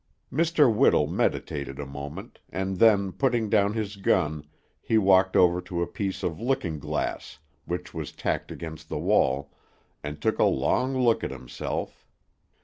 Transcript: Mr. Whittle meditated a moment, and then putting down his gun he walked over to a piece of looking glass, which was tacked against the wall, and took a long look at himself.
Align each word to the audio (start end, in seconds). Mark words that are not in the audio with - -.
Mr. 0.33 0.67
Whittle 0.73 1.05
meditated 1.05 1.77
a 1.77 1.85
moment, 1.85 2.39
and 2.49 2.77
then 2.79 3.11
putting 3.11 3.51
down 3.51 3.73
his 3.73 3.97
gun 3.97 4.43
he 4.81 4.97
walked 4.97 5.35
over 5.35 5.61
to 5.61 5.83
a 5.83 5.85
piece 5.85 6.23
of 6.23 6.41
looking 6.41 6.79
glass, 6.79 7.37
which 7.65 7.93
was 7.93 8.11
tacked 8.11 8.51
against 8.51 8.89
the 8.89 8.97
wall, 8.97 9.51
and 10.03 10.19
took 10.19 10.39
a 10.39 10.43
long 10.43 10.97
look 10.97 11.23
at 11.23 11.29
himself. 11.29 12.03